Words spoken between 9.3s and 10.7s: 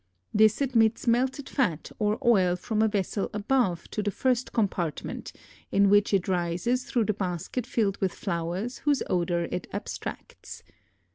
it abstracts.